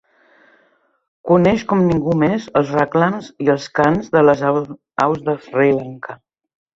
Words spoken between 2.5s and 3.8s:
els reclams i els